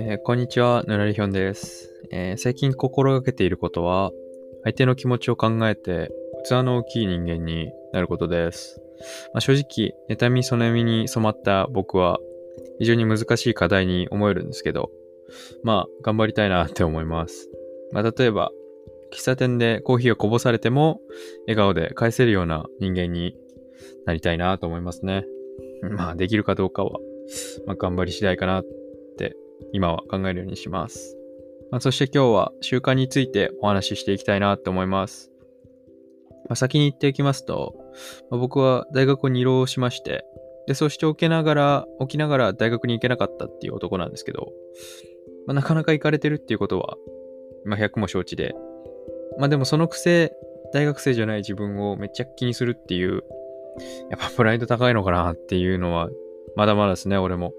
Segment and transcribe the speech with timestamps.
[0.00, 4.12] えーこんにちは、ぬらりひょんです、えー最近心がけていることは、
[4.62, 6.12] 相手の気持ちを考えて、
[6.46, 8.80] 器の大きい人間になることです。
[9.34, 12.20] まあ、正直、妬み、そねみに染まった僕は、
[12.78, 14.92] 非常に難しい課題に思えるんですけど、
[15.64, 17.50] まあ、頑張りたいなって思います。
[17.90, 18.52] まあ、例えば、
[19.12, 21.00] 喫茶店でコーヒーをこぼされても、
[21.48, 23.34] 笑顔で返せるような人間に
[24.06, 25.24] なりたいなと思いますね。
[25.82, 27.00] まあ、できるかどうかは、
[27.66, 29.36] まあ、頑張り次第かなって
[29.72, 31.16] 今は考えるようにします。
[31.70, 35.30] まあ、そして今日は習慣についてお話ししていきたいなと思います。
[36.48, 37.74] まあ、先に言っていきますと、
[38.30, 40.24] まあ僕は大学を2浪しまして、
[40.66, 44.52] で、そして起きながら、起きながら大学に行けなかったっていう男なんですけど、
[45.46, 46.96] まあ、なかなか行かれてるっていうことは、
[47.64, 48.54] まあ、100も承知で、
[49.38, 50.32] まあでもそのくせ、
[50.72, 53.22] 大学生じゃない自分をめっちゃ気にするっていう、
[54.10, 56.08] やっぱプライド高いのかなっていうのは、
[56.56, 57.52] まだまだですね、俺も。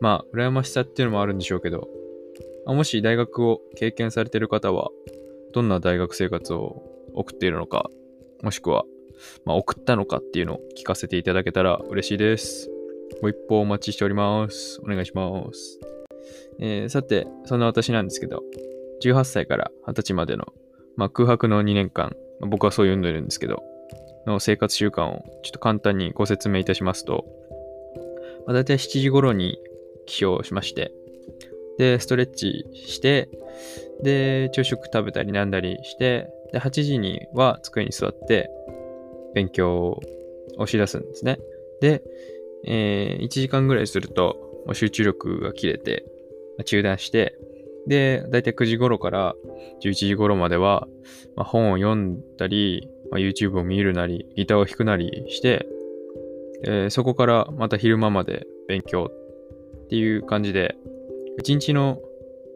[0.00, 1.88] まあ、羨ましさっていうのもあるんでしょうけど、
[2.66, 4.90] もし大学を経験されてる方は、
[5.52, 6.82] どんな大学生活を
[7.14, 7.88] 送っているのか、
[8.42, 8.84] もしくは、
[9.44, 12.70] まあ、送ったのかっていうのを聞かせていただけたら嬉しいです。
[13.22, 14.80] ご一報お待ちしております。
[14.82, 15.80] お願いします。
[16.58, 18.42] えーさて、そんな私なんですけど、
[19.02, 20.46] 18歳から20歳までの、
[20.96, 23.62] まあ、空白の2年間、まあ僕はそう呼んでるんですけど、
[24.26, 27.24] の生活習慣をちょっと簡単にご説明いたしますと、
[28.46, 29.58] まあ、大体7時頃に
[30.06, 30.92] 起床しまして、
[31.78, 33.28] で、ストレッチして、
[34.02, 38.50] で、朝食食べたりなんだりして、で、8時には机に座って、
[39.34, 40.00] 勉強
[40.56, 41.38] をし出すんですね。
[41.80, 42.02] で、
[42.66, 44.36] えー1時間ぐらいすると、
[44.66, 46.04] もう集中力が切れて、
[46.64, 47.36] 中断して、
[47.86, 49.34] で、だいたい9時頃から
[49.82, 50.88] 11時頃までは、
[51.36, 55.66] まあ、本を読んだり、まあ、YouTube を見るなり、ギターを弾くなりして、
[56.64, 60.76] えーそこからまた昼間まで勉強っていう感じで、
[61.42, 61.98] 1日の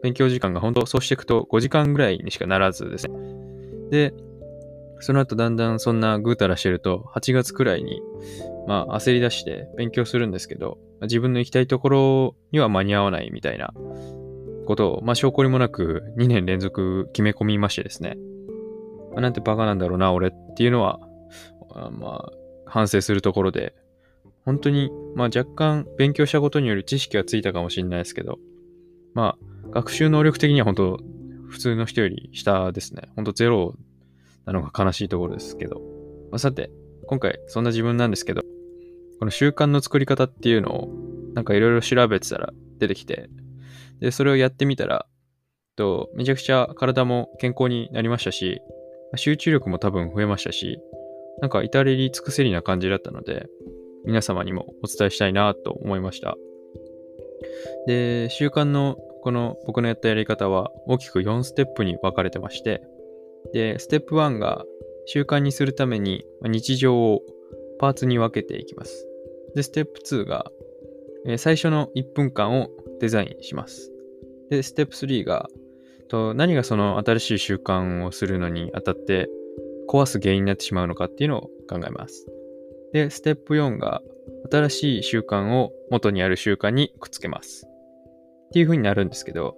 [0.01, 3.13] 勉強時間が本当そうしていくと5時間ぐらいにしかならずですね。
[3.89, 4.13] で、
[4.99, 8.01] その後だんだんそんなぐうたらしてると、8月くらいに、
[8.67, 13.73] まあ焦り出して勉強するんですけど、自分の行きたいところには間に合わないみたいな
[14.67, 18.17] ことを、まあ証拠にもなく2年連続決め込みましてですね。
[19.11, 20.99] まあなんてバカなんだろうな、俺っていうのは、
[21.91, 22.31] まあ
[22.65, 23.73] 反省するところで、
[24.45, 28.39] 本当に、まあ若干勉強したことによる知識はついたかもしれないですけど、
[29.13, 30.99] まあ学習能力的には本当
[31.47, 33.09] 普通の人より下ですね。
[33.15, 33.75] 本当ゼロ
[34.45, 35.81] なのが悲しいところですけど。
[36.31, 36.71] まあ、さて、
[37.07, 38.41] 今回そんな自分なんですけど、
[39.19, 40.89] この習慣の作り方っていうのを
[41.33, 43.29] なんかいろいろ調べてたら出てきて、
[43.99, 45.05] で、それをやってみたら、
[45.75, 48.61] とめちゃくちゃ体も健康になりましたし、
[49.15, 50.79] 集中力も多分増えましたし、
[51.41, 53.47] なんか至れり尽くせりな感じだったので、
[54.05, 56.37] 皆様にもお伝えしたいなと思いました。
[57.87, 62.81] で、習慣のこの僕のやったやり方は大きく4ステップに分かれてまして、
[63.53, 64.65] で、ステップ1が
[65.05, 67.21] 習慣にするために日常を
[67.79, 69.07] パーツに分けていきます。
[69.55, 70.51] で、ステップ2が、
[71.25, 72.69] え最初の1分間を
[72.99, 73.91] デザインします。
[74.49, 75.49] で、ステップ3が、
[76.07, 79.29] と何がその新しい習慣をするのにあたって
[79.87, 82.27] 壊す原因になってしまうのかっていうのを考えます。
[82.93, 84.01] で、ステップ4が
[84.51, 87.67] 新しい習慣を元にある習慣にくっつけます。
[87.67, 89.55] っていう風になるんですけど、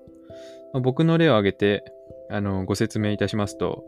[0.82, 1.84] 僕の例を挙げて
[2.30, 3.84] あのご説明いたしますと、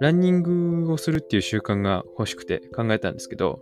[0.00, 0.42] ランニン
[0.84, 3.60] グをするっていう習慣が欲しくて考えたんですけど、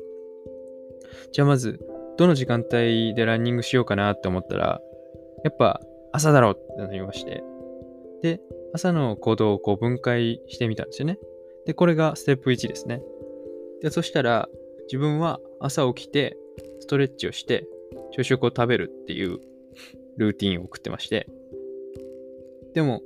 [1.32, 1.80] じゃあまず、
[2.16, 4.80] どの時間帯でランニングしようかなって思ったら、
[5.44, 5.80] やっぱ
[6.12, 7.42] 朝だろうってなりまして、
[8.22, 8.40] で、
[8.72, 11.18] 朝の行動をこう分解してみたんですよね。
[11.66, 13.02] で、これがステップ1ですね。
[13.82, 14.48] で、そしたら、
[14.88, 16.36] 自分は朝起きて、
[16.80, 17.66] ストレッチをして、
[18.12, 19.38] 朝食を食べるっていう
[20.16, 21.28] ルーティンを送ってまして、
[22.74, 23.02] でも、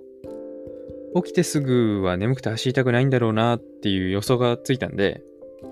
[1.14, 5.22] 起きてすぐは眠くて走りたくないんだろうなっていう予想がついたんで、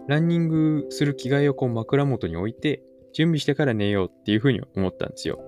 [0.09, 5.39] ランニングする着替えをこう枕元に置いて、準備してから寝ようっていうふうに思ったんですよ。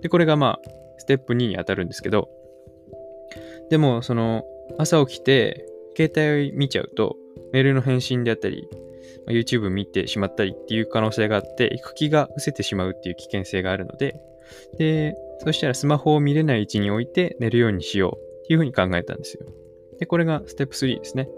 [0.00, 2.28] で、これがまあ、ステップ2に当たるんですけど、
[3.70, 4.44] でも、その、
[4.78, 5.66] 朝起きて、
[5.96, 7.16] 携帯を見ちゃうと、
[7.52, 8.68] メールの返信であったり、
[9.26, 14.20] ま YouTube 見てしまったりっていう可能性があって、行く気が失せてしまうっていう危険性があるので、
[14.78, 19.46] で、そしたらスマホを見れない位置に置いて寝るようにしようっていうふうに考えたんですよ。
[19.98, 21.28] で、これがステップ3ですね。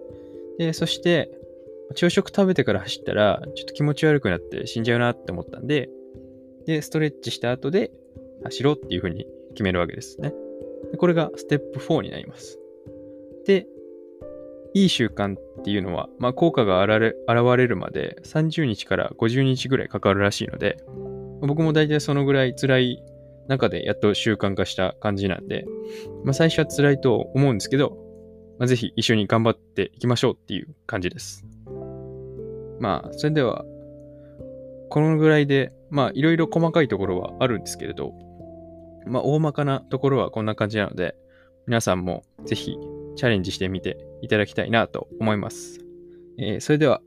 [0.59, 1.31] で、そして、
[1.95, 5.89] 朝食食べてから走ったら、ちょっと気持ち悪くなって死んじゃうなって思ったんで、
[6.67, 7.91] で、ストレッチした後で
[8.45, 10.35] 走ろうっていうふうに決めるわけですね。
[10.93, 12.59] でこれがステップ4になります。
[13.47, 13.67] で、
[14.75, 17.15] いい習慣っていうのは、まあ、効果が現
[17.57, 20.77] れるまで30日から50日ぐらいかかるらしいので、
[21.41, 23.03] 僕も大体そのぐらい辛い
[23.49, 25.65] 中でやっと習慣化した感じなんで、
[26.25, 27.97] まあ、最初は辛いと思うんですけど、
[28.59, 31.45] まあ、ぜひ一緒に頑張っていきましょうっていう感じです。
[32.81, 33.65] まあ、それでは、
[34.91, 38.13] このぐらいで、まあ、いろいろ細かいところはあるんですけれど、
[39.07, 41.15] まあ、大まかなところはこんな感じなので、
[41.67, 42.77] 皆さんもぜひ
[43.19, 45.81] チャレンジしてみていただきたいなと思います。
[46.39, 47.03] えー、それでは、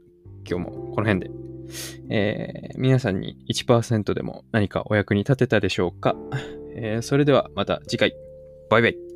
[0.47, 1.31] 今日もこの辺で。
[2.09, 6.17] えー、皆さんに1%でも何かお役に立てたでしょうか、
[6.75, 8.13] えー、それではまた次回。
[8.69, 9.10] バイバイ。